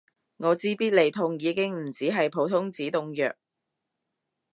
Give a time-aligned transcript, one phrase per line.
[0.37, 3.35] 我知必理痛已經唔止係普通止痛藥